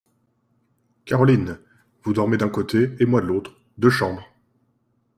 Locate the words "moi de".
3.05-3.27